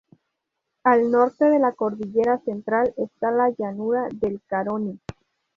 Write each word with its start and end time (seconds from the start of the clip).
Al 0.83 1.11
norte 1.11 1.45
de 1.45 1.59
la 1.59 1.73
Cordillera 1.73 2.39
Central 2.39 2.91
esta 2.97 3.29
la 3.29 3.53
llanura 3.55 4.07
del 4.11 4.41
Caroní. 4.47 4.99